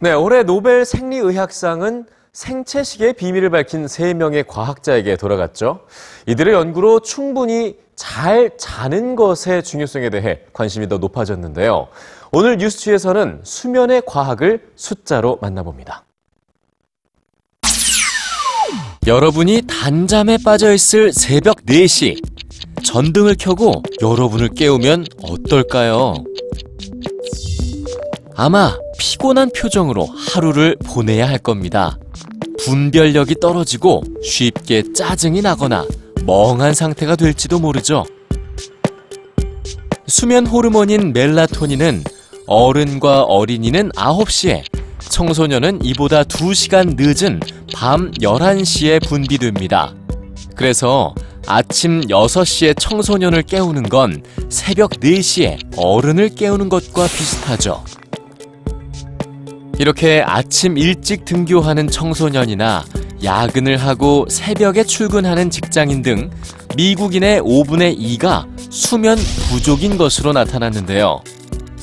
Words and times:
네, 0.00 0.12
올해 0.12 0.42
노벨 0.42 0.84
생리의학상은 0.84 2.06
생체식의 2.32 3.12
비밀을 3.14 3.50
밝힌 3.50 3.86
세명의 3.86 4.44
과학자에게 4.48 5.16
돌아갔죠. 5.16 5.80
이들의 6.26 6.52
연구로 6.52 7.00
충분히 7.00 7.78
잘 7.94 8.50
자는 8.58 9.14
것의 9.14 9.62
중요성에 9.62 10.10
대해 10.10 10.40
관심이 10.52 10.88
더 10.88 10.98
높아졌는데요. 10.98 11.88
오늘 12.32 12.56
뉴스취에서는 12.56 13.42
수면의 13.44 14.02
과학을 14.04 14.68
숫자로 14.74 15.38
만나봅니다. 15.40 16.04
여러분이 19.06 19.62
단잠에 19.68 20.38
빠져 20.44 20.72
있을 20.72 21.12
새벽 21.12 21.64
4시. 21.66 22.20
전등을 22.82 23.36
켜고 23.38 23.82
여러분을 24.02 24.48
깨우면 24.48 25.06
어떨까요? 25.22 26.14
아마 28.34 28.76
피곤한 29.04 29.50
표정으로 29.54 30.06
하루를 30.06 30.76
보내야 30.82 31.28
할 31.28 31.36
겁니다. 31.36 31.98
분별력이 32.64 33.34
떨어지고 33.38 34.02
쉽게 34.22 34.94
짜증이 34.94 35.42
나거나 35.42 35.84
멍한 36.24 36.72
상태가 36.72 37.14
될지도 37.14 37.58
모르죠. 37.58 38.06
수면 40.06 40.46
호르몬인 40.46 41.12
멜라토닌은 41.12 42.02
어른과 42.46 43.24
어린이는 43.24 43.90
9시에, 43.90 44.62
청소년은 45.00 45.84
이보다 45.84 46.22
2시간 46.24 46.94
늦은 46.96 47.40
밤 47.74 48.10
11시에 48.12 49.06
분비됩니다. 49.06 49.94
그래서 50.56 51.14
아침 51.46 52.00
6시에 52.00 52.74
청소년을 52.80 53.42
깨우는 53.42 53.82
건 53.90 54.22
새벽 54.48 54.92
4시에 54.92 55.58
어른을 55.76 56.30
깨우는 56.30 56.70
것과 56.70 57.04
비슷하죠. 57.04 57.84
이렇게 59.78 60.22
아침 60.24 60.78
일찍 60.78 61.24
등교하는 61.24 61.88
청소년이나 61.88 62.84
야근을 63.22 63.76
하고 63.76 64.26
새벽에 64.28 64.84
출근하는 64.84 65.50
직장인 65.50 66.02
등 66.02 66.30
미국인의 66.76 67.40
5분의 67.40 67.98
2가 67.98 68.46
수면 68.70 69.18
부족인 69.48 69.96
것으로 69.96 70.32
나타났는데요. 70.32 71.20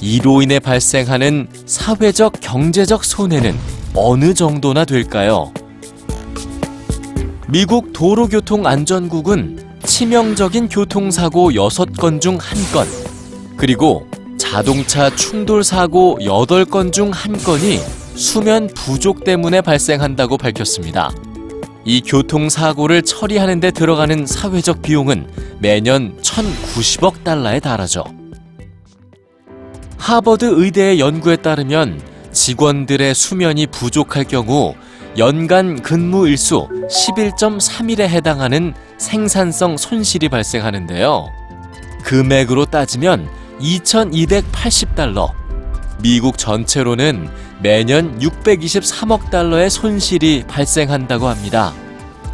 이로 0.00 0.42
인해 0.42 0.58
발생하는 0.58 1.48
사회적 1.66 2.34
경제적 2.40 3.04
손해는 3.04 3.56
어느 3.94 4.34
정도나 4.34 4.84
될까요? 4.84 5.52
미국 7.48 7.92
도로교통안전국은 7.94 9.78
치명적인 9.84 10.68
교통사고 10.68 11.52
6건 11.52 12.20
중 12.20 12.36
1건, 12.38 12.86
그리고 13.56 14.06
자동차 14.38 15.14
충돌 15.14 15.62
사고 15.62 16.16
8건 16.20 16.92
중 16.92 17.10
1건이 17.10 17.80
수면 18.16 18.68
부족 18.68 19.24
때문에 19.24 19.60
발생한다고 19.60 20.38
밝혔습니다. 20.38 21.10
이 21.84 22.00
교통사고를 22.00 23.02
처리하는 23.02 23.60
데 23.60 23.70
들어가는 23.70 24.26
사회적 24.26 24.82
비용은 24.82 25.28
매년 25.58 26.16
1,090억 26.22 27.24
달러에 27.24 27.60
달하죠. 27.60 28.04
하버드 29.98 30.44
의대의 30.62 31.00
연구에 31.00 31.36
따르면 31.36 32.00
직원들의 32.32 33.14
수면이 33.14 33.66
부족할 33.66 34.24
경우 34.24 34.74
연간 35.18 35.82
근무 35.82 36.28
일수 36.28 36.68
11.3일에 36.88 38.00
해당하는 38.00 38.72
생산성 38.98 39.76
손실이 39.76 40.28
발생하는데요. 40.28 41.26
금액으로 42.04 42.66
따지면 42.66 43.28
2,280달러. 43.60 45.32
미국 46.00 46.38
전체로는 46.38 47.28
매년 47.60 48.18
623억 48.18 49.30
달러의 49.30 49.68
손실이 49.68 50.44
발생한다고 50.46 51.26
합니다. 51.28 51.74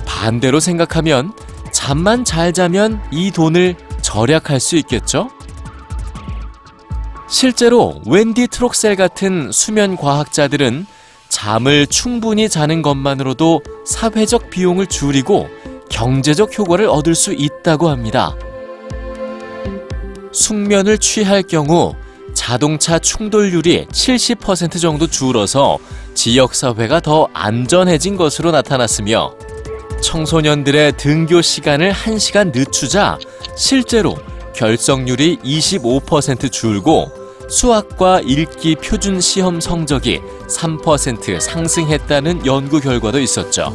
반대로 0.04 0.60
생각하면 0.60 1.32
잠만 1.72 2.24
잘 2.24 2.52
자면 2.52 3.00
이 3.10 3.30
돈을 3.30 3.74
절약할 4.02 4.60
수 4.60 4.76
있겠죠? 4.76 5.30
실제로 7.28 8.00
웬디 8.06 8.48
트록셀 8.48 8.96
같은 8.96 9.50
수면 9.50 9.96
과학자들은 9.96 10.86
잠을 11.28 11.86
충분히 11.86 12.48
자는 12.48 12.80
것만으로도 12.82 13.62
사회적 13.86 14.50
비용을 14.50 14.86
줄이고 14.86 15.48
경제적 15.90 16.56
효과를 16.56 16.86
얻을 16.86 17.14
수 17.14 17.32
있다고 17.32 17.88
합니다. 17.88 18.36
숙면을 20.34 20.98
취할 20.98 21.42
경우 21.42 21.94
자동차 22.34 22.98
충돌률이 22.98 23.86
70% 23.86 24.80
정도 24.80 25.06
줄어서 25.06 25.78
지역사회가 26.14 27.00
더 27.00 27.28
안전해진 27.32 28.16
것으로 28.16 28.50
나타났으며 28.50 29.32
청소년들의 30.02 30.96
등교 30.96 31.40
시간을 31.40 31.92
1시간 31.92 32.52
늦추자 32.54 33.18
실제로 33.56 34.16
결석률이 34.54 35.38
25% 35.38 36.50
줄고 36.50 37.10
수학과 37.48 38.20
읽기 38.20 38.76
표준 38.76 39.20
시험 39.20 39.60
성적이 39.60 40.20
3% 40.48 41.40
상승했다는 41.40 42.46
연구 42.46 42.80
결과도 42.80 43.20
있었죠. 43.20 43.72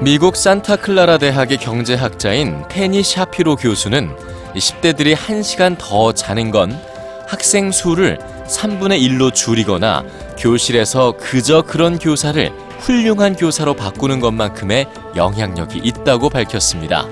미국 0.00 0.36
산타클라라 0.36 1.18
대학의 1.18 1.58
경제학자인 1.58 2.64
테니 2.68 3.02
샤피로 3.02 3.56
교수는 3.56 4.33
10대들이 4.54 5.14
1시간 5.14 5.76
더 5.78 6.12
자는 6.12 6.50
건 6.50 6.78
학생 7.26 7.72
수를 7.72 8.18
3분의 8.46 9.00
1로 9.00 9.34
줄이거나 9.34 10.04
교실에서 10.38 11.14
그저 11.18 11.62
그런 11.62 11.98
교사를 11.98 12.50
훌륭한 12.80 13.34
교사로 13.34 13.74
바꾸는 13.74 14.20
것만큼의 14.20 14.86
영향력이 15.16 15.80
있다고 15.82 16.28
밝혔습니다. 16.28 17.06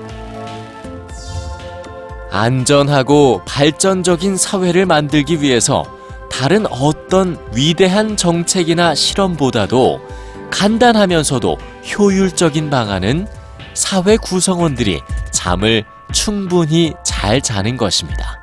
안전하고 2.31 3.43
발전적인 3.45 4.37
사회를 4.37 4.85
만들기 4.85 5.41
위해서 5.41 5.85
다른 6.31 6.65
어떤 6.67 7.37
위대한 7.53 8.17
정책이나 8.17 8.95
실험보다도 8.95 10.01
간단하면서도 10.49 11.57
효율적인 11.95 12.69
방안은 12.69 13.27
사회 13.73 14.17
구성원들이 14.17 15.01
잠을 15.31 15.83
충분히 16.11 16.93
잘 17.23 17.39
자는 17.39 17.77
것입니다. 17.77 18.42